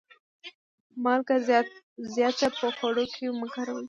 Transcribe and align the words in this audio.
مالګه 1.03 1.35
زیاته 2.15 2.47
په 2.59 2.67
خوړو 2.77 3.05
کي 3.13 3.25
مه 3.39 3.47
کاروئ. 3.53 3.79